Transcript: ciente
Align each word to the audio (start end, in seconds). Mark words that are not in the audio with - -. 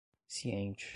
ciente 0.27 0.89